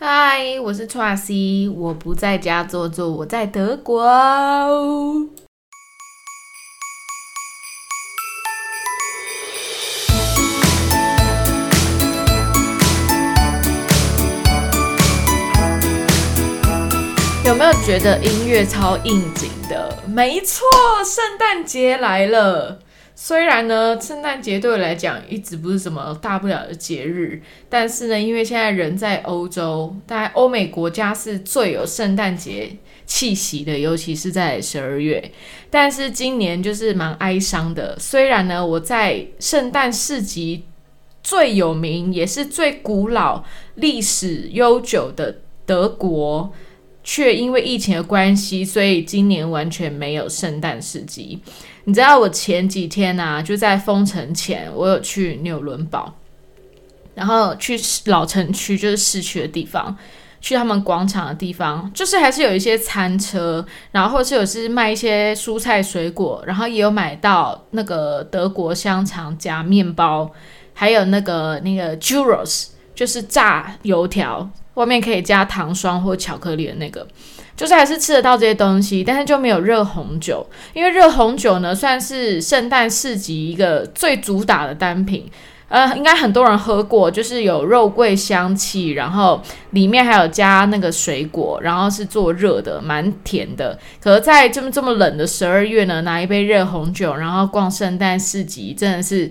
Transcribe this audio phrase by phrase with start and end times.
[0.00, 4.04] 嗨，我是 Tracy，我不在家坐坐，我在德国。
[17.44, 19.98] 有没有觉得音乐超应景的？
[20.06, 20.64] 没错，
[21.04, 22.78] 圣诞节来了。
[23.20, 32.76] 虽然呢，圣诞节对我来讲一直不是什么大不了的节日，但是呢，因为现在人在欧洲，大概欧美国家是最有圣诞节
[33.06, 35.32] 气息的，尤其是在十二月。
[35.68, 37.98] 但是今年就是蛮哀伤的。
[37.98, 40.66] 虽然呢，我在圣诞市集
[41.20, 43.42] 最有名也是最古老、
[43.74, 46.52] 历史悠久的德国，
[47.10, 51.40] 却因为疫情的关系，所以今年完全没有圣诞市集。
[51.84, 56.12] 你知道我前几天呢，就在封城前，我有去纽伦堡，
[57.14, 59.96] 然后去老城区，就是市区的地方，
[60.42, 70.30] 去他们广场的地方，就是还是有一些餐车，然后或是有是卖一些蔬菜水果，然后也有买到那个德国香肠加面包，
[70.74, 77.06] 还有那个那个 Juros，就是炸油条，外面可以加糖霜或巧克力的那个。
[77.56, 85.28] 就是还是吃得到这些东西，但是就没有热红酒，因为热红酒呢算是圣诞市集一个最主打的单品，
[85.68, 93.76] 呃，应该很多人喝过，就是有肉桂香气，然后里面还有加那个水果，然后是做热的，蛮甜的。
[94.00, 99.28] 可是，在这么这么冷的十二月呢，拿一杯热红酒，然后逛圣诞市集，真的是。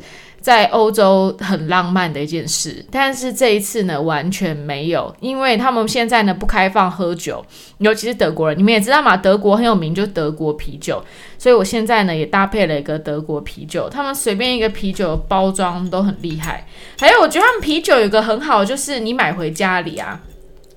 [0.48, 7.45] 在欧洲很浪漫的一件事，但是这一次呢完全没有，因为他们现在呢不开放喝酒，
[7.80, 11.04] 尤其是德国人，你们也知道嘛，德国很有名，就德国啤酒，
[11.38, 16.66] 所以我现在呢也搭配了一个德国啤酒，他们随便一个啤酒包装都很厉害，
[16.98, 20.22] 还有我觉得他们啤酒有个很好，就是你买回家里啊。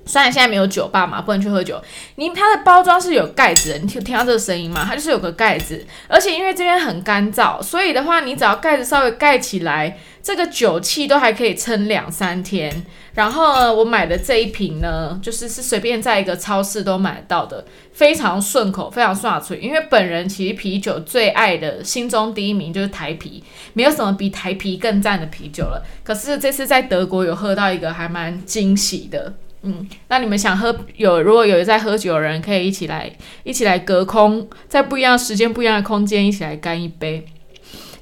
[0.04, 1.80] 虽然现在没有酒吧嘛，不能去喝酒。
[2.16, 4.84] 你它的包装是有盖子的，你听听到这个声音吗？
[4.84, 12.84] 它就是有个盖子，而且因为这边很干燥，所以的话，你只要盖子稍微盖起来，这个酒气都还可以撑两三天。
[13.14, 19.58] 然后呢，我买的这一瓶呢，就是是随便在一个超市都买到的，非常顺口，非常爽脆。
[19.58, 25.84] 因为本人其实啤酒最爱的心中第一名就是台啤，没有什么比台啤更赞的啤酒了。
[26.05, 29.34] 可是这次在德国有喝到一个还蛮惊喜的。
[29.62, 33.10] 嗯，那你们想喝有如果有在喝酒的人，可以一起来
[33.42, 37.26] 一起来隔空，在不一样时间、不一样的空间一起来干一杯。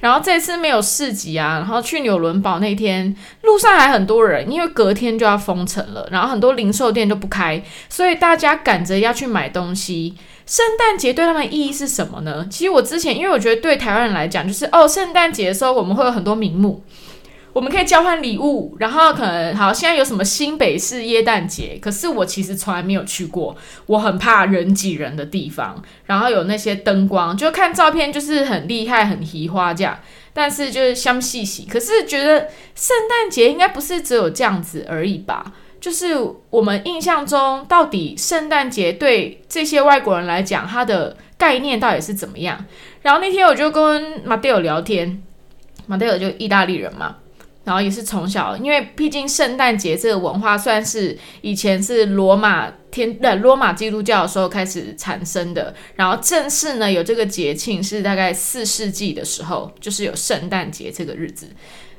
[0.01, 10.15] 然后这次没有市集啊，然后去纽伦堡那天路上还很多人，因为隔天就要封城了，然后很多零售店都不开，所以大家赶着要去买东西。
[10.47, 12.47] 圣诞节对他们意义是什么呢？
[12.49, 16.85] 其实我之前因为我觉得对台湾人来讲，就是哦，圣诞节的时候我们会有很多名目。
[17.59, 21.77] 我们可以交换礼物，然后可能好，现在有什么新北市耶诞节？
[21.83, 25.83] 可是我其实从来没有去过，我很怕人挤人的地方。
[26.05, 29.99] 然后有那些灯光，就看照片就是很厉害、很奇花这样，
[30.33, 31.67] 但是就是相细细。
[31.69, 32.47] 可是觉得
[32.77, 35.53] 圣诞节应该不是只有这样子而已吧？
[35.81, 36.17] 就是
[36.51, 42.65] 我们印象中，到底圣诞节对这些外国人来讲，它的概念到底是怎么样？
[43.03, 45.21] 然后那天我就跟马蒂尔聊天，
[45.89, 47.17] 马蒂尔就意大利人嘛。
[47.69, 61.47] 然后也是从小，因为毕竟圣诞节这个文化算是以前是罗马天呃罗马基督教的时候开始产生的，然后正式呢有这个节庆是大概四世纪的时候，就是有圣诞节这个日子。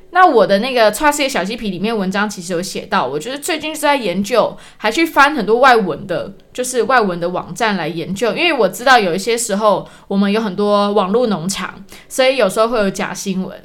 [0.09, 13.56] 那我的那个《创世小鸡皮》里面文章其实有写到，我就是最近是在研究，还去翻很多外文的，就是外文的网站来研究，因为我知道有一些时候我们有很多网络农场，所以有时候会有假新闻。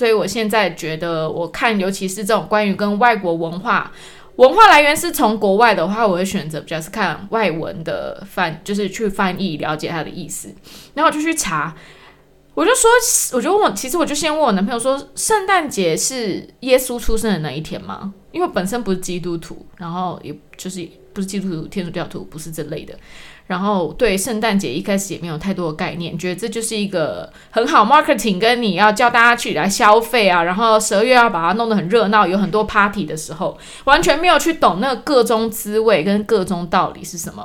[0.00, 3.92] 所以，我现在觉得，我看，尤其是这种关于跟外国文化、
[4.36, 10.48] 文化来源是从国外的话，我会选择比较是看外文的翻，就是去翻译了解它的意思。
[10.94, 11.76] 然后我就去查，
[12.54, 12.90] 我就说，
[13.34, 18.14] 我就问我，其实我就先问我男朋友说，圣诞节是耶稣出生的那一天吗？
[18.32, 22.94] 因为本身不是基督徒，然后也就是不是基督徒、天主教徒，不是这类的。
[23.46, 37.44] 然后对圣诞节一开始也没有太多的概念，觉得这就是一个很好 marketing，跟你要叫大家去来消费啊，然后十二月要把它弄得很热闹，有很多 party 的时候，完全没有去懂那个各中滋味跟各中道理是什么。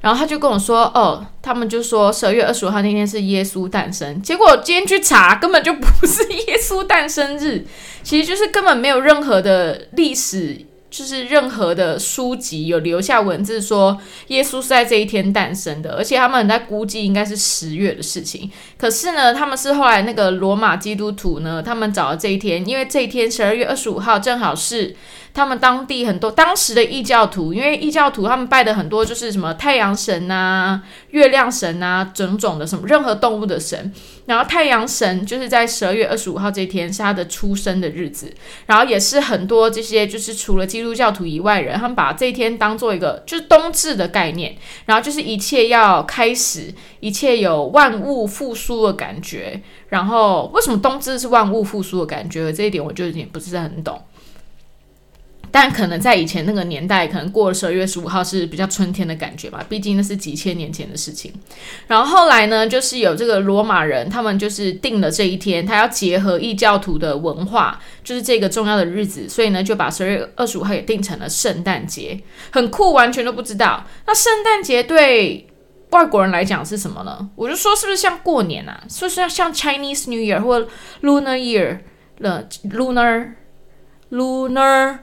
[0.00, 7.66] 然后他就跟我说：“哦，他们就说十二月二十五号那天是耶稣诞生，结果今天去查根本就不是耶稣诞生日，
[8.02, 18.48] 其实就是根本没有任何的历史。”就是任何的书籍有留下文字说耶稣是在这一天诞生的，而且他们在估计应该是十月的事情。
[18.78, 24.94] 可是呢，他们是后来那个罗马基督徒呢，他们找了这一天，因为这一天十二月二十五号正好是
[25.32, 30.80] 他们当地很多当时的异教徒，因为异教徒他们拜的很多就是什么太阳神啊、
[31.10, 33.92] 月亮神啊，种种的什么任何动物的神。
[34.26, 38.32] 然后太阳神就是在十二月二十五号这一天是他的出生的日子，
[38.66, 44.54] 然后也是很多这些就是除了基督基督教徒以外人，他们把这一天当做一个就是冬至的概念，
[44.84, 49.62] 然后就是一切要开始，一切有万物复苏的感觉。
[49.88, 52.52] 然后为什么冬至是万物复苏的感觉？
[52.52, 53.98] 这一点我就有点不是很懂。
[55.54, 61.32] 但可能在以前那个年代，可能过了十二月十五号是比较春天的感觉吧，毕竟那是几千年前的事情。
[61.86, 72.20] 然后后来呢，就是有这个罗马人，他们就是定了这一天，他要结合异教徒的文化，就是这个重要的日子，所以呢就把十二月二十五号也定成了圣诞节，
[72.50, 73.86] 很酷，完全都不知道。
[74.06, 75.46] 那圣诞节对
[75.90, 77.30] 外国人来讲是什么呢？
[77.36, 78.82] 我就说是不是像过年啊？
[78.88, 80.66] 是不是像 Chinese New Year 或
[81.02, 81.78] Lunar Year
[82.18, 83.34] 了？Lunar
[84.14, 84.98] Lunar，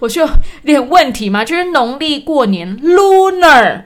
[0.00, 0.28] 我就有
[0.64, 1.44] 点问题吗？
[1.44, 3.82] 就是农历过年，Lunar，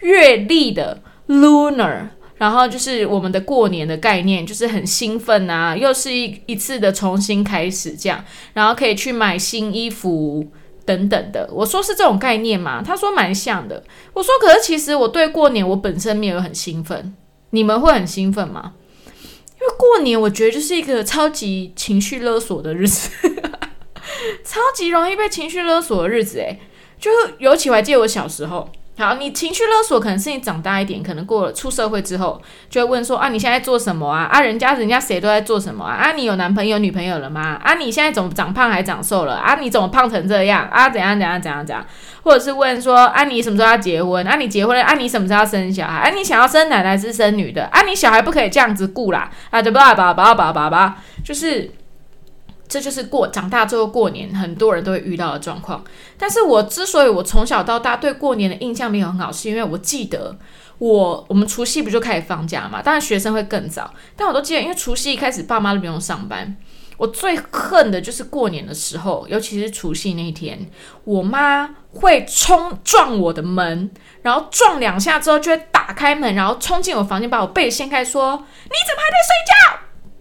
[0.00, 8.24] 月历的 Lunar，然后就是我们的过年的概念，就是很兴奋啊，又是一一次的重新开始这样，
[8.54, 10.46] 然后可以去买新衣服
[10.86, 11.50] 等等的。
[11.52, 12.82] 我说是这种概念嘛？
[12.82, 13.84] 他说蛮像的。
[14.14, 17.14] 我说可是其实我对过年我本身没有很兴奋，
[17.50, 18.72] 你们会很兴奋吗？
[19.60, 23.10] 因为过年我觉得就是一个超级情绪勒索的日子。
[24.44, 26.58] 超级容易被情绪勒索的日子，诶，
[26.98, 28.68] 就尤其我还记得我小时候。
[29.00, 34.24] 好，你情绪勒索可能是你长大一点，可能过了出社会之后，就会问说啊，你现在做什么啊？
[34.24, 35.94] 啊，人家人家谁都在做什么啊？
[35.94, 37.60] 啊，你有男朋友女朋友了吗？
[37.62, 39.34] 啊，你现在怎么长胖还长瘦了？
[39.36, 40.68] 啊，你怎么胖成这样？
[40.72, 41.86] 啊，怎样怎样怎样怎样？
[42.24, 44.26] 或者是问说啊，你什么时候要结婚？
[44.26, 44.82] 啊，你结婚了？
[44.82, 46.00] 啊，你什么时候要生小孩？
[46.00, 47.66] 啊，你想要生男的还是生女的？
[47.66, 49.30] 啊，你小孩不可以这样子顾啦！
[49.50, 49.94] 啊，对吧？
[49.94, 51.70] 吧吧吧吧吧，就是。
[52.68, 55.82] 这就是过长大之后过年很多人都会遇到的状况。
[56.18, 60.36] 但是我之所以我从小到大对过年的印象没有很好，是因为我记得
[60.78, 62.82] 我我们除夕不就开始放假嘛？
[62.82, 66.56] 当然学生会更早，但我都记得，因为除夕一开始爸妈都不用上班。
[66.98, 70.68] 我最恨的就是过年的时候，尤其是除夕那一天，
[71.04, 73.88] 我妈会冲撞我的门，
[74.22, 78.32] 然后撞两下之后就会打开门，然后冲进我房间把我被掀开，说
[78.66, 79.78] ：“你怎么还在睡觉？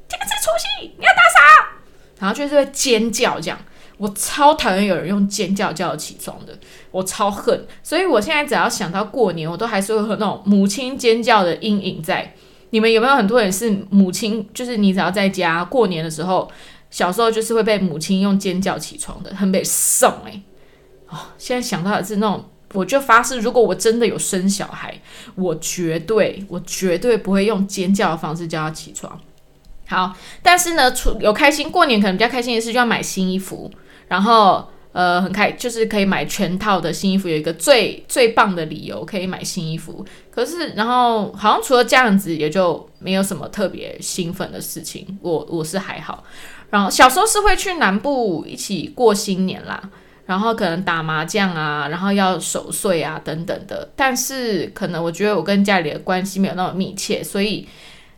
[0.08, 1.67] 今天是除夕，你要打扫。”
[2.20, 3.58] 然后就是会尖叫，这样
[3.98, 6.58] 我超讨厌有人用尖叫叫我起床的，
[6.92, 7.66] 我超恨。
[7.82, 12.34] 所以我现在只要想到过年，我都还是会有那种母亲尖叫的阴影在。
[12.72, 14.46] 你们有没有很多人是母亲？
[14.54, 16.52] 就是你只要在家过年的时候，
[16.92, 20.42] 小时候就是会被母亲用尖叫起床的，很被送哎。
[21.08, 22.44] 哦，现在想到的是那种，
[22.74, 25.00] 我就发誓，如果我真的有生小孩，
[25.36, 29.18] 我绝对，我绝对不会用尖叫的方式叫他起床。
[29.90, 30.14] 好，
[30.44, 33.72] 但是呢，除有开心过年可能比较开心的事，就要买新衣服，
[34.10, 40.06] 然后呃很开，就是可以买全套的新衣服，有一个最最棒的理由可以买新衣服。
[40.30, 45.18] 可是，然后好像除了这样子，也就没有什么特别兴奋的事情。
[45.22, 46.22] 我我是还好，
[46.70, 49.82] 然后小时候是会去南部一起过新年啦，
[50.26, 53.90] 然后可能打麻将啊，然后要守岁啊等等的。
[53.96, 57.66] 但是可能我觉得我跟家里的关系没有那么密切，所以。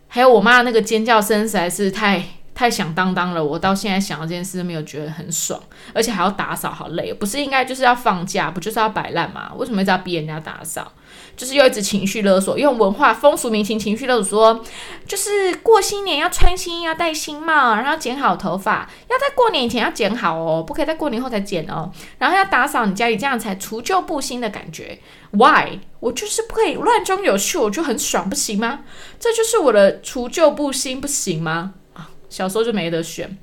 [0.10, 2.22] 还有我妈那个尖叫声实在是太
[2.54, 5.58] 太响当当了，我到现在想到这件事没有觉得很爽，
[5.94, 7.14] 而且还要打扫，好累。
[7.14, 9.52] 不是应该就是要放假，不就是要摆烂吗？
[9.56, 10.92] 为什么一直要逼人家打扫？
[11.40, 14.66] 就是又一直情绪勒索，用文化风俗民情情绪勒索，说
[15.08, 21.90] 就是过新年要穿新衣，要戴新帽，然后剪好头发，要在过年以前要剪好哦，不可以在过年后才剪哦。
[22.18, 25.00] 然后要打扫你家里，这样才除旧布新的感觉。
[25.32, 25.80] Why？
[26.02, 28.82] 我就是不可以乱中有序，我就很爽，不行吗？
[29.18, 31.76] 这就是我的除旧布新，不行吗？
[31.94, 33.38] 啊，小时候就没得选。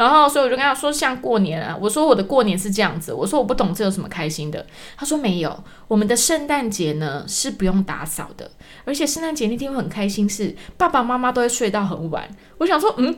[0.00, 4.64] 然后，所以我就跟他说，像过年啊，我说我的过年是这样子，我说我不懂这有什么开心的。
[4.96, 8.50] 他说没有，我们的圣诞节呢是不用打扫的，
[8.86, 12.26] 而且圣诞节那天会很开心，是爸爸妈妈都会睡到很晚。
[12.56, 13.14] 我想说，嗯，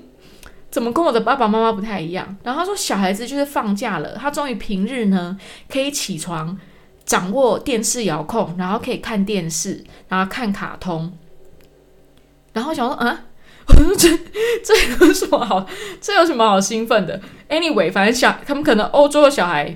[0.73, 2.37] 怎么跟我的爸爸妈妈不太一样？
[2.43, 6.59] 然后他说，小孩子就是放假了，他终于平日呢可以起床，
[7.05, 11.17] 掌握电视遥控，然后可以看电视，然后看卡通。
[12.53, 13.17] 然后想说，嗯。
[13.67, 14.09] 我 说这
[14.65, 15.67] 这有什么好？
[16.01, 19.67] 这有什么好兴奋的？Anyway，反正小他们可能欧洲的小孩，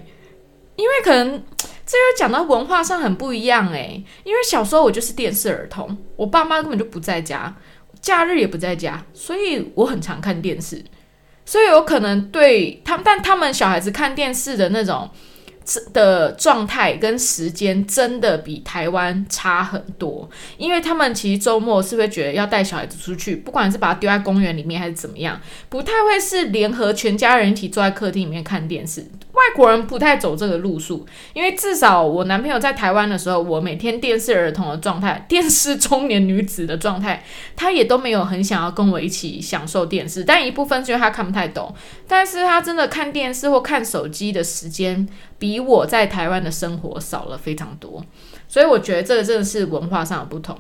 [0.77, 1.43] 因为可能
[1.87, 7.55] 这又讲到文化上很不一样诶，因为小时候我就是电视儿童，我爸妈根本就不在家，
[8.01, 10.85] 假日也不在家，所以我很常看电视，
[11.45, 15.11] 所以有可能对他们，但他们小孩子看电视的那种。
[15.93, 29.05] 的状态跟时间真的比台湾差很多，因为他们其实周末是会觉得要带小孩子出去，不管是把他丢在公园里面还是怎么样，不太会是联合全家人一起坐在客厅里面看电视。
[29.37, 37.23] 外国人不太走这个路数，因为至少我男朋友在台湾的时候，我每天电视儿童的状态，电视中年女子的状态，
[37.55, 40.25] 他也都没有很想要跟我一起享受电视。
[40.25, 41.75] 但一部分是因为他看不太懂，
[42.09, 45.07] 但是他真的看电视或看手机的时间，
[45.39, 48.03] 比我在台湾的生活少了非常多。
[48.49, 50.59] 所以我觉得这个真的是文化上的不同。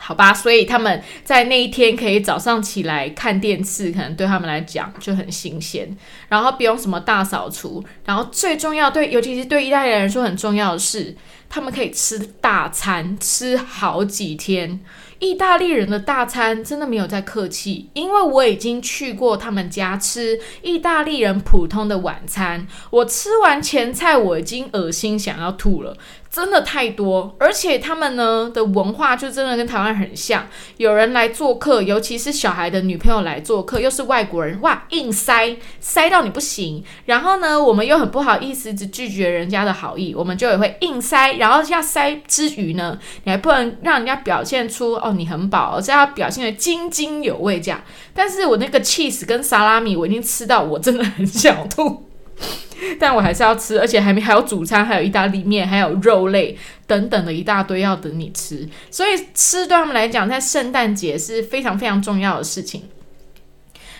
[0.00, 5.96] 好吧，所以他们在那一天可以早上起来看电视，可能对他们来讲就很新鲜。
[6.28, 11.16] 然后不用什么大扫除，然后最重要对，尤其是对意大利人来说很重要的是，
[11.48, 14.80] 他们可以吃大餐，吃好几天。
[15.18, 25.96] 意大利人的大餐真的没有在客气，因为我已经去过他们家吃意大利人普通的晚餐，我吃完前菜我已经恶心想要吐了。
[26.30, 30.46] 真的太多，而且他们呢的文化就真的跟台湾很像。
[30.76, 36.84] 有人来做客，尤其是小孩的女朋友来做客，又是外国人，哇，硬塞塞到你不行。
[37.06, 41.32] 然后呢，我们又很不好意思，只拒绝人家的好意，我们就也会硬塞。
[41.34, 47.80] 然后要塞之余呢，你还不能让人家表现出哦你很饱，而是要表现的津津有味这样。
[48.12, 52.07] 但是我那个 cheese 跟沙拉米，我已经吃到我真的很想吐。
[52.98, 58.68] 但我还是要吃，而且还没还有主餐，还有意大利面，还有肉类等等的一大堆要等你吃。
[58.90, 62.84] 所以吃对他们来讲，在圣诞节是非常非常重要的事情。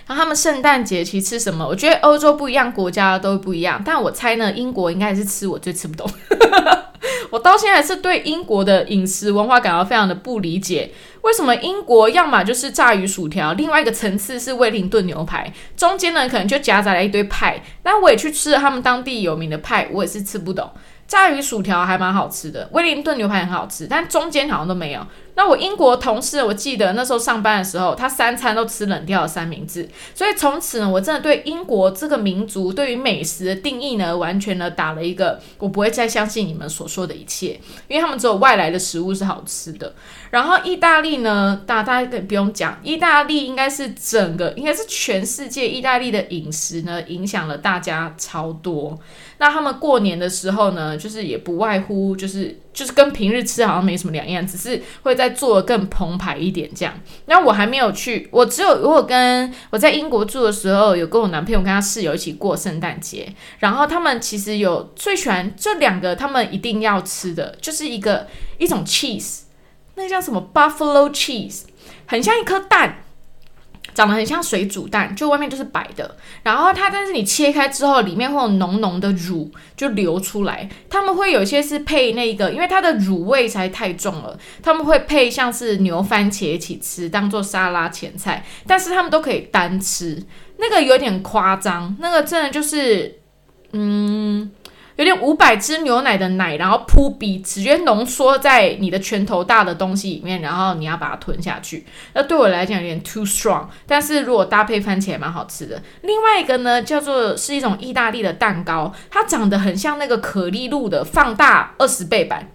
[0.07, 1.66] 然后他们圣诞节其实吃什么？
[1.66, 3.83] 我觉得欧洲不一样，国家都不一样。
[3.85, 6.11] 但我猜呢，英国应该是吃我最吃不懂。
[7.30, 10.90] 我到现在是对英国的饮食文化感到非常的不理解。
[11.23, 17.61] 为什么英国要么就是炸鱼薯条，另外一个层次是威灵顿牛排，中间呢可能就夹杂了一堆派。
[17.82, 20.70] 那我也去吃了他们当地有名的派，我也是吃不懂。
[21.06, 25.06] 炸鱼薯条还蛮好吃的，威灵顿牛排很好吃，但中间好像都没有。
[25.38, 39.95] 那我英国同事，我记得那时候上班的时候，他三餐都吃冷掉的三明治，所以从此呢，我真的对英国这个民族对于美食的定义呢，完全的打了一个我不会再相信你们所说的一切，因为他们只有外来的食物是好吃的。
[40.30, 48.99] 然后意大利呢，大大家不用讲，意大利应该是整个应该是全世界意大利的饮食呢，影响了大家超多。
[49.38, 56.94] 那他们过年的时候呢，就是也不外乎就是就是跟平日吃好像没什么两样，只是会再做的更澎湃一点这样。
[57.26, 69.40] 那我还没有去，我只有如果跟我在英国住的时候，有跟我男朋友跟他室友一起过圣诞节，然后他们其实有最喜欢这两个，他们一定要吃的就是一个一种 cheese，
[69.97, 71.62] 那叫什么 buffalo cheese，
[72.06, 73.02] 很像一颗蛋。
[73.98, 76.14] 长得很像水煮蛋，就外面就是白的，
[76.44, 80.68] 然后它，但是你切开之后，里面会有浓浓的乳就流出来。
[80.88, 88.46] 他们会有些是配那个，因为它的乳味才太重了，他们会配像是牛番茄一起吃，当做沙拉前菜。
[88.68, 90.22] 但是他们都可以单吃，
[90.58, 93.18] 那个有点夸张，那个真的就是，
[93.72, 94.48] 嗯。
[94.98, 101.86] 有点五百支牛奶的奶，然后扑鼻，直接浓缩在你的拳头大的东西里面，然后你要把它吞下去。
[102.14, 105.80] 那对我来讲有点 too strong，但是如果搭配番茄蛮好吃的。
[106.02, 112.50] 另外一个呢，叫做是一种意大利的蛋糕，它长得很像那个可丽露的放大二十倍版。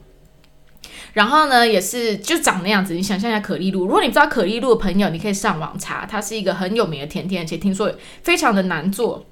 [1.13, 2.93] 然后呢，也是就长那样子。
[2.93, 7.89] 你想象一下可丽露，如果你知道可丽露的朋友，你可以上网查，它是一个很有名的甜点，而且听说
[8.21, 9.25] 非常的难做。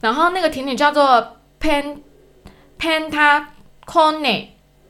[0.00, 1.98] 然后那个甜点叫做 pan。
[2.78, 4.48] Pantacone，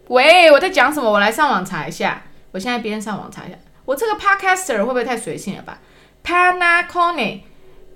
[0.09, 1.11] 喂，我在讲什么？
[1.11, 2.23] 我来上网查一下。
[2.53, 3.57] 我现在边上网查一下。
[3.85, 5.79] 我这个 Podcaster 会不会太随性了吧
[6.25, 7.41] ？Pantacone，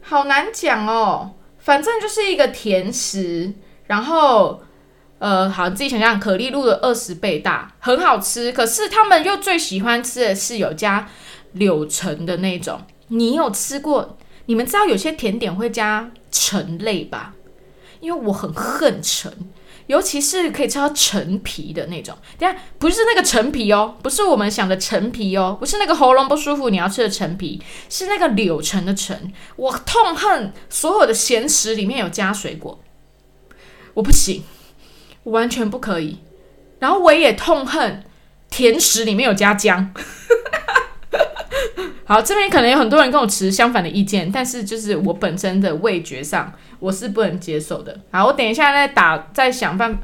[0.03, 1.33] 好难讲哦。
[1.59, 3.53] 反正就是一个甜食，
[3.87, 4.63] 然后
[5.19, 8.53] 呃，好，自己想象，可丽露的二十倍大，很好吃。
[8.53, 11.09] 可是他们又最喜欢吃的是有加
[11.53, 12.81] 柳橙的那种。
[13.09, 14.17] 你有吃过？
[14.47, 17.35] 你们知道有些甜点会加橙类吧？
[18.01, 19.33] 因为我很恨橙。
[19.91, 29.33] 尤其是可以吃到陈皮的那种，等下不是那个陈皮哦，不是我们想的陈皮哦，不是那个喉咙不舒服你要吃的陈皮，是那个柳橙的橙。
[29.57, 32.81] 我痛恨所有的咸食里面有加水果，
[33.95, 34.45] 我不行，
[35.25, 36.21] 我完全不可以。
[36.79, 38.05] 然后我也痛恨
[38.49, 39.93] 甜食里面有加姜。
[42.05, 46.53] 好，这边可能有很多人跟我持相反的意见，但是就是我本身的味觉上。
[46.81, 47.95] 我是不能接受的。
[48.11, 50.01] 好，我等一下再打，再想办法，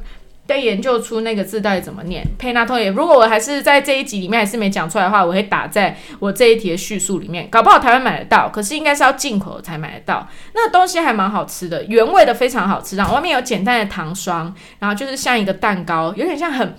[0.47, 2.23] 再研究出那个字到底怎么念。
[2.37, 7.49] 佩纳托也，如果我还是在这一集里面还是没讲出来的话，我会打在我这一题的叙述里面。
[7.49, 10.27] 搞不好台湾买得到，可是应该是要进口才买得到。
[10.53, 12.95] 那东西还蛮好吃的，原味的非常好吃。
[12.95, 16.75] 然后外面有简单的糖霜，然后就是像一个蛋糕，有点像很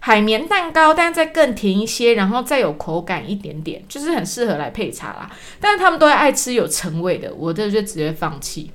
[0.00, 5.30] 海绵蛋糕，但再更甜一些，然后再有口感一点点，就是很适合来配茶啦。
[5.60, 8.70] 但是他们都会爱吃有橙味的，我这就直接放弃。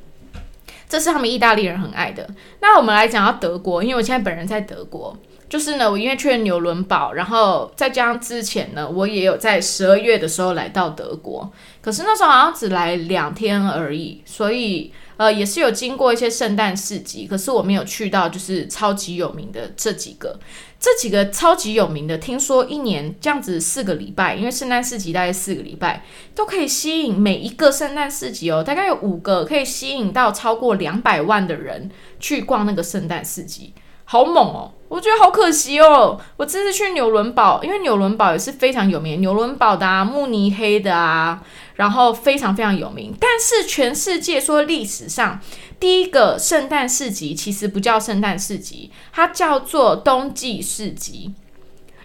[0.88, 2.30] 这是他们意大利人很爱的。
[2.62, 5.18] 那我们来讲到德国，因为我现在本人在德国，
[5.50, 11.52] 就是呢，我因为去了纽伦堡，然后再加上之前呢，我也有在十二月的时候来到德国，
[11.82, 20.40] 可是那时候好像只来两天而已，所以呃也是有经过一些圣诞市集，可是我没有去到就是超级有名的这几个。
[20.86, 26.04] 这几个超级有名的，听说一年这样子四个礼拜，因为圣诞市集大概四个礼拜，
[26.36, 31.90] 都可以吸引每一个圣诞市集哦，大概有五个可以吸引到超过两百万的人
[32.20, 33.74] 去逛那个圣诞市集，
[34.06, 34.72] 好猛哦！
[34.88, 41.42] 我觉得好可惜哦，我这次去纽伦堡，因为纽伦堡也是非常有名，纽伦堡的啊，慕尼黑的啊，
[41.74, 45.40] 然后非常非常有名，但是全世界说历史上。
[45.80, 51.34] 第一个圣诞市集其实不叫圣诞市集，它叫做冬季市集。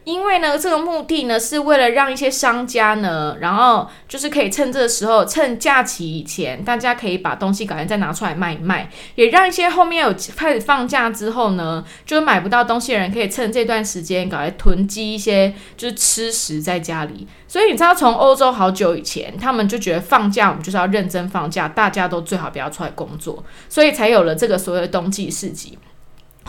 [0.04, 17.28] 因为呢，这个目的呢是为了让一些商家呢，然后就是可以趁这个时候，趁假期以前，大家可以把东西赶快再拿出来卖一卖，也让一些后面有开始放假之后呢，就是买不到东西的人，可以趁这段时间赶快囤积一些就是吃食在家里。
[17.46, 25.78] 所以你知道，从欧洲好久以前，他们就觉得放假我们就是要认真放假，大家都最好不要出来工作，所以才有了这个所谓的冬季市集。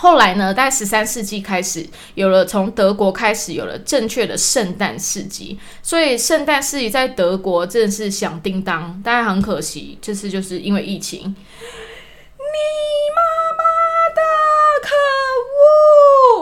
[0.02, 9.00] 后来呢，在十三世纪开始有了，从德国开始有了正确的圣诞市集，所以圣诞市集在德国真的是响叮当。
[9.06, 11.20] 但是很可惜，这次就是因为疫情。
[11.22, 11.28] 你
[13.16, 13.22] 妈
[13.60, 13.64] 妈
[14.16, 14.22] 的
[14.82, 14.90] 可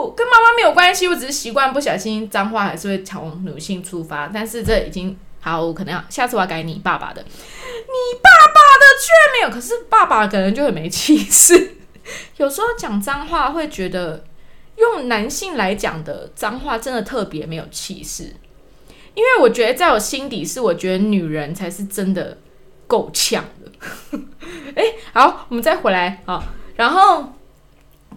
[0.05, 4.31] 恶，跟妈妈没有关系，我只是习惯不小心脏话还是会从女性出发。
[4.33, 11.75] 但是这已经好，我可能要下次我要改你爸爸的，你爸爸的居然没有，可是爸爸可能就很没气势。
[12.37, 14.23] 有时候讲脏话会觉得，
[14.77, 18.35] 用男性来讲的脏话真的特别没有气势，
[19.13, 22.37] 因为我觉得在我心底是，我觉得女人才是真的
[22.87, 24.19] 够呛的。
[24.75, 26.43] 哎，好，我们再回来啊，
[26.75, 27.33] 然后，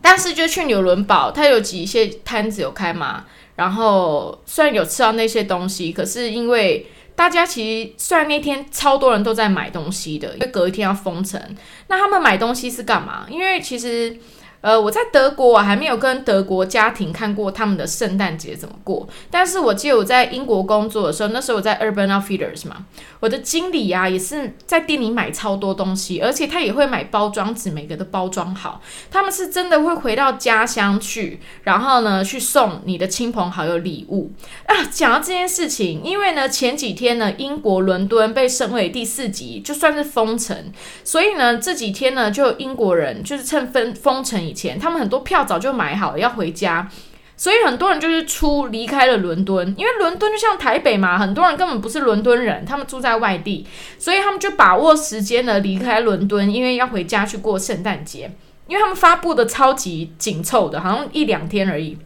[0.01, 3.25] 但是就去纽伦堡，它有几些摊子有开嘛，
[3.57, 11.41] 然后虽然有吃到那些东西，可是因为大家其实虽然那天超多人都在买东西的，因为隔一天要封城。
[11.89, 13.27] 那他们买东西是干嘛？
[13.29, 14.19] 因为其实。
[14.63, 19.09] 呃，我在德国，我还没有跟德国家庭看过他们的圣诞节怎么过。
[19.29, 22.87] 但是我记得我在英国工作的时候，那时候我在 Urban Outfitters 嘛，
[23.19, 28.81] 我的经理啊也是在店里买超多东西，而且他也会买包装纸，每个都包装好。
[29.11, 34.31] 他们是真的会回到家乡去，然后呢去送你的亲朋好友礼物
[34.67, 34.85] 啊。
[34.93, 40.73] 讲到这件事情，因为呢前几天呢英国伦敦被升为第四级，就算是封城，
[41.03, 44.52] 所以呢这几天呢就英国人就是趁封封城。
[44.53, 46.89] 钱他们很多票早就买好了要回家，
[47.37, 53.67] 所以很多人就是出离开了伦敦，因为伦敦就像台北嘛，很多人根本不是伦敦人，他们住在外地，
[53.99, 58.31] 所以他们就把握时间呢离开伦敦，因为要回家去过圣诞节，
[58.67, 61.99] 因为他们发布的超级紧凑的，好像一两天而已。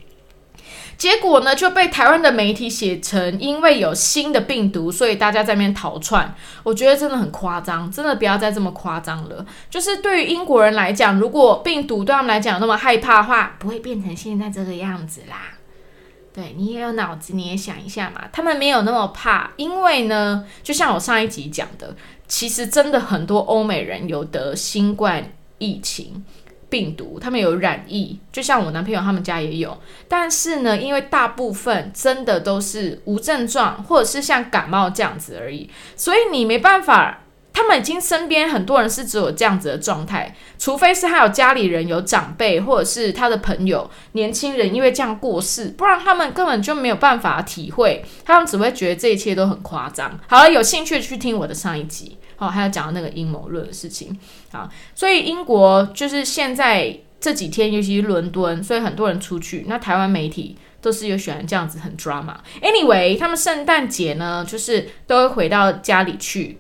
[0.99, 6.35] 结果呢，就被台湾的媒体写成因为有新的病毒，所以大家在那边逃窜。
[6.63, 9.45] 我觉得真的很夸张，真的不要再这么夸张了。
[9.69, 15.53] 就是对于英国人来讲，如果病毒对他们来讲那么害怕的话，不会变成现在这个样子啦。
[16.33, 18.25] 对你也有脑子，你也想一下嘛。
[18.33, 26.25] 他们没有那么怕，因为呢，就像我上一集讲的，其实真的很多欧美人有得新冠疫情。
[26.69, 29.77] 病毒，他们有染疫，就像我男朋友他们家也有，
[30.09, 37.23] 但是呢，因为大部分真的都是无症状，或者是像感冒这样子而已，所以你没办法。
[37.57, 50.21] 他们已经身边很多人是只有这样子的状态，除非是他有家里人有长辈，或者是他的朋友年轻人因为这样过世，不然他们根本就没有办法体会，他们只会觉得这一切都很夸张。
[50.29, 52.19] 好了，有兴趣去听我的上一集。
[52.37, 54.15] 哦，还有讲到那个阴谋论的事情
[54.53, 59.65] 啊，所以英国就是现在这几天，尤其是伦敦，所以很多人出去。
[59.67, 62.35] 那台湾媒体都是有喜欢这样子很 drama。
[62.61, 66.59] Anyway，他们圣诞节呢，就是都会回到家里去。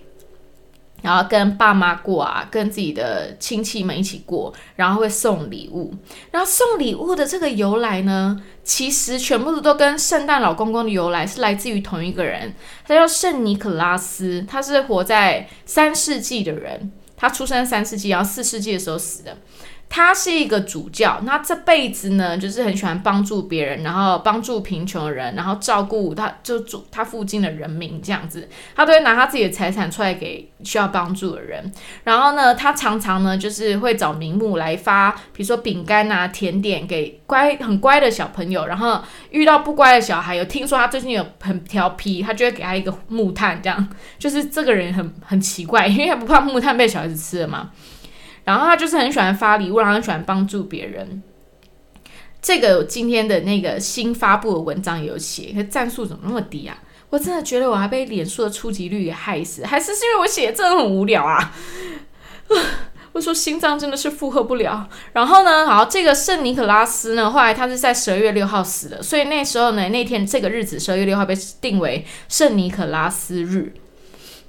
[1.06, 5.94] 然后跟爸妈过啊，跟自己的亲戚们一起过，然后会送礼物。
[6.32, 12.52] 然后送礼物的这个由来呢，其实全部都跟圣诞老公公的由来是来自于同一个人，
[12.84, 19.36] 他叫圣尼可拉斯，他是活在三世纪的人，他出生三世纪，然后四世纪的时候死的。
[19.88, 31.72] 他是一个主教，那这辈子呢，就是很喜欢帮助别人，然后帮助贫穷的人，然后照顾他就住他附近的人民这样子，他都会拿他自己的财产出来给需要帮助的人。
[32.04, 38.66] 然后呢，他常常呢就是会找名目来发，比如说饼干啊、甜点给乖很乖的小朋友。
[38.66, 47.70] 然后遇到不乖的小孩，有听说他最近有很调皮，他就会给他一个木炭，这样就是这个人很很奇怪，因为他不怕木炭被小孩子吃了嘛。
[48.46, 51.22] 然后他就是很喜欢发礼物，然后很喜欢帮助别人。
[52.40, 56.78] 这个今天的那个新发布的文章有写，可赞数怎么那么低啊？
[57.10, 61.52] 我真的觉得我还被脸书的触及率给害死，还是是因为我写的真的很无聊啊？
[63.10, 64.88] 我说心脏真的是负荷不了。
[65.12, 73.74] 然后呢，好，这个圣尼可拉斯呢，后来他是在十二月六号死的，所以那时候呢，那天这个日子十二月六号被定为圣尼可拉斯日。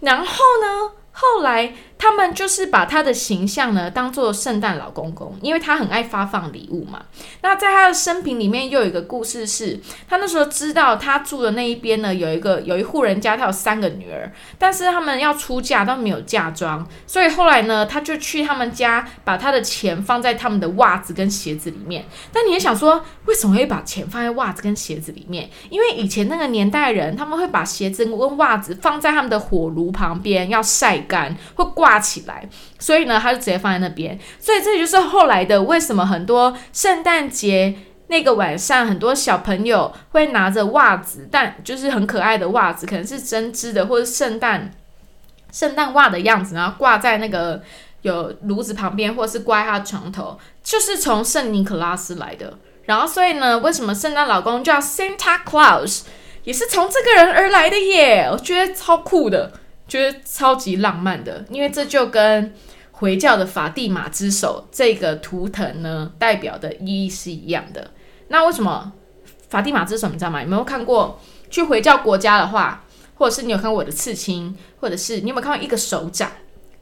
[0.02, 1.74] 然后呢，后来。
[2.00, 7.02] 他们就是把他的形象呢当做圣诞老公公，因为他很爱发放礼物嘛。
[7.42, 22.06] 那在他的生平里面又有一个故事是，他那时候知道他住的那一边呢有一个有一户人家，他有三个女儿，但是他们要出嫁都没有嫁妆，所以后来呢他就去他们家把他的钱放在他们的袜子跟鞋子里面。
[22.32, 25.50] 但你也想说，为什么会把钱放在袜子跟鞋子里面？
[25.72, 31.87] 因为以前那个年代人他们会把鞋子跟袜子放在他们的火炉旁边要晒干，会挂。
[31.88, 32.46] 挂起来，
[32.78, 34.20] 所以呢，他就直接放在那边。
[34.42, 37.74] 所以这就是后来的为什么很多圣诞节
[38.08, 44.70] 那个晚上，很多小朋友会拿着袜子，但就是很可爱的袜子，可能是针织的或者圣诞
[45.50, 47.64] 圣诞袜的样子，然后挂在那个
[48.02, 52.58] 有炉子旁边，或是挂他床头，就是从圣尼可拉斯来的。
[52.84, 56.02] 然后，所以呢，为什么圣诞老公叫 Santa Claus，
[56.44, 58.28] 也是从这个人而来的耶？
[58.30, 59.54] 我觉得超酷的。
[59.88, 62.54] 觉得超级浪漫的，因为这就跟
[62.92, 67.92] 回教的法蒂玛之手这个图腾呢代表的意义是一样的。
[68.28, 68.92] 那为什么
[69.50, 70.42] 法蒂玛之手你知道吗？
[70.42, 71.20] 有没有看过
[71.50, 72.84] 去回教国家的话，
[73.16, 76.30] 或者是你有看过我的刺青，或者是你有没有看过一个手掌？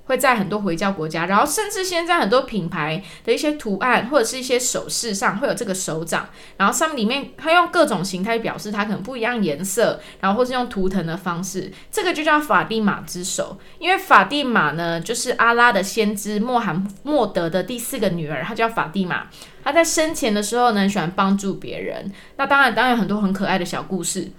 [0.06, 13.58] 会在很多回教国家，然后甚至现在很多品牌的一些图案或者是一些首饰上会有这个手掌，然后上面里面它用各种形态表示它可能不一样颜色，然后或是用图腾的方式，这个就叫法蒂玛之手。
[13.80, 19.28] 因为法蒂玛呢，就是阿拉的先知穆罕默德的第四个女儿，她叫法蒂玛。
[19.64, 22.12] 她在生前的时候呢，喜欢帮助别人。
[22.38, 24.32] 那当然，当然很多很可爱的小故事。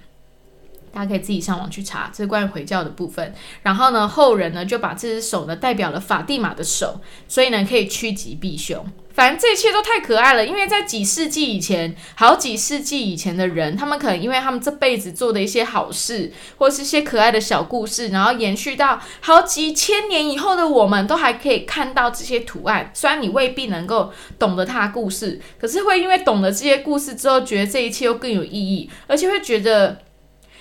[0.96, 3.35] 大家可以自己上网去查，这是关于回教的部分。
[3.62, 8.82] 然后呢，后人呢就把这只手呢代表了法蒂玛的手，所以呢可以趋吉避凶。
[9.12, 22.90] 反正这一切都太可爱了，因为在几世纪以前，好几世纪以前的人，他们可能因为他们这辈子做的一些好事，或是一些可爱的小故事，然后延续到好几千年以后的我们，都还可以看到这些图案。
[22.94, 29.98] 虽然你未必能够懂得它的故事，可是会因为懂得这些故事之后，觉得这一切又更有意义，而且会觉得。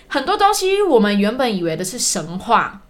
[0.08, 2.84] 很多东西我们原本以为的是神话，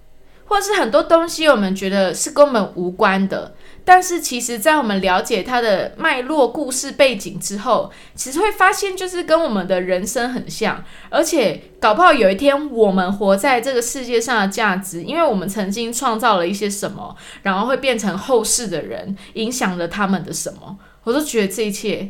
[0.45, 22.09] 或者是很多东西我们觉得是跟我们无关的，但是其实，在我们了解它的脉络、故事背景之后，其实会发现就是跟我们的人生很像，而且搞不好有一天我们活在这个世界上的价值，因为我们曾经创造了一些什么，然后会变成后世的人影响了他们的什么，我都觉得这一切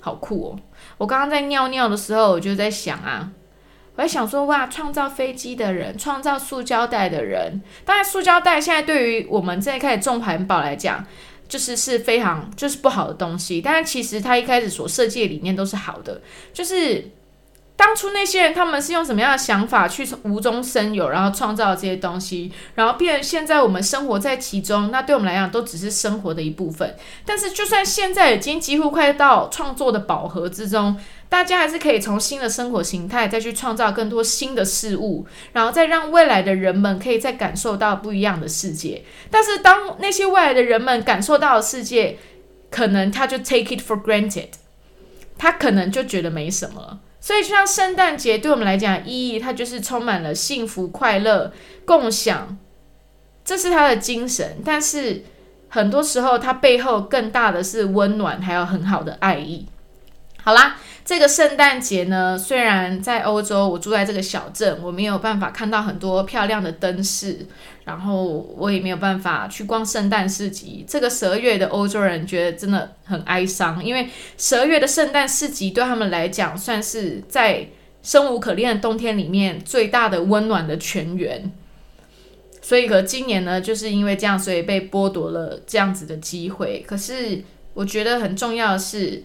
[0.00, 0.58] 好酷哦！
[0.96, 3.30] 我刚刚在尿尿的时候，我就在想啊。
[3.96, 11.04] 我在想说，哇，创造飞机的人，创造塑胶袋的人，当然，塑胶袋现在对于我们这一开始重环保来讲，
[11.48, 13.60] 就是是非常就是不好的东西。
[13.60, 16.20] 但是其实它一开始所设计的理念都是好的，
[16.52, 17.10] 就是。
[17.76, 26.96] 当初那些人他们是用什么样的想法去无中生有，然后创造这些东西，然后变成现在我们生活在其中，那对我们来讲都只是生活的一部分。
[27.26, 30.96] 但是就算现在已经几乎快到创作的饱和之中，
[31.28, 39.04] 大家还是可以从新的生活形态再去创造更多新的事物，然后再让未来的人们可以再感受到不一样的世界。
[39.30, 42.16] 但是当那些未来的人们感受到的世界，
[42.70, 44.48] 可能他就 take it for granted，
[45.36, 47.00] 他可能就觉得没什么。
[47.26, 51.52] 所以，就像圣诞节对我们来讲意义，它就是充满了幸福、快乐、
[51.84, 52.56] 共享，
[53.44, 54.58] 这是它的精神。
[54.64, 55.24] 但是，
[55.68, 59.66] 很多时候它背后更大的是温暖，还有很好的爱意。
[60.40, 60.76] 好啦。
[61.06, 67.46] 这个圣诞节呢，虽然在欧洲，我住在这个小镇，我没有办法看到很多漂亮的灯饰，
[67.84, 68.24] 然后
[68.56, 70.84] 我也没有办法去逛圣诞市集。
[70.84, 77.68] 这个十二月的欧洲人觉得真的很哀伤，因为十二月的圣诞市集对他们来讲，算是在
[78.02, 81.52] 生无可恋的冬天里面最大的温暖的泉源。
[82.60, 86.84] 所以，可今年呢，就是因为这样，所以被剥夺了这样子的机会。
[86.84, 89.22] 可是，我觉得很重要的是。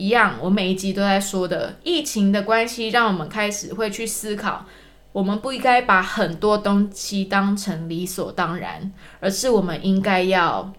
[0.00, 4.64] 一样，我每一集都在说的，疫情的关系让我们开始会去思考，
[5.12, 10.72] 我们不应该把很多东西当成理所当然，而是我们应该要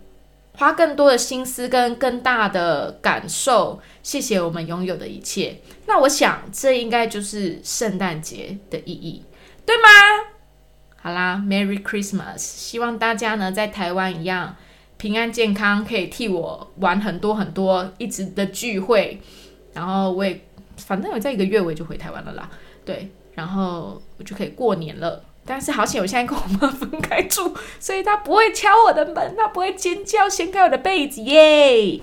[0.54, 5.62] 花更多的心思跟更大的感受，谢谢我们拥有的一切。
[5.86, 9.24] 那我想，这应该就是圣诞节的意义，
[9.64, 9.84] 对吗？
[11.00, 12.40] 好啦，Merry Christmas！
[12.40, 14.56] 希望大家呢，在台湾一样。
[15.02, 19.20] 平安健康，可以替我玩很多很多一直的聚会，
[19.74, 20.40] 然后我也
[20.78, 22.48] 反正我在一个月我也就回台湾了啦，
[22.86, 25.24] 对，然后我就可以过年了。
[25.44, 32.00] 但是好险，我现在跟我妈分开住，所以她不会敲我的门，她不会尖叫掀开我的被子耶。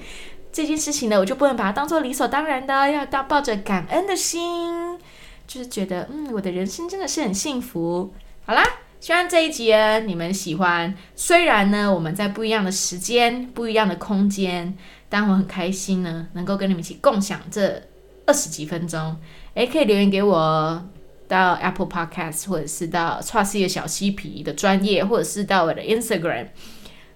[0.51, 4.99] 这件事情呢，我就不能把它当做理所当然的，要当抱着感恩的心，
[5.47, 8.13] 就是觉得嗯，我的人生真的是很幸福。
[8.45, 8.65] 好啦。
[9.01, 9.73] 希望这一集
[10.07, 10.93] 你们喜欢。
[11.15, 14.77] 虽然呢，我们在不一样的时间、不一样的空间，
[15.09, 17.81] 但我很开心呢，能够跟你们一起共享这
[18.27, 19.17] 二十几分钟。
[19.55, 20.85] 诶，可以留言给我
[21.29, 26.49] 到 Apple Podcast，或者是到 Trusty 的小嬉皮的专业，或者是到我的 Instagram，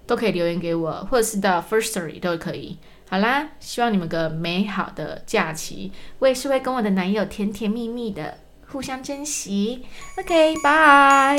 [0.07, 2.79] 都可以留言给我，或者是到 First Story 都可以。
[3.09, 5.91] 好啦，希望你们个美好的假期。
[6.19, 8.37] 我也是会跟我的男友甜甜蜜蜜的。
[8.73, 9.85] 互相珍惜
[10.17, 11.37] ，OK，拜。